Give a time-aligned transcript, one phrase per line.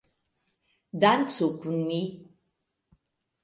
[1.01, 2.01] Dancu kun mi!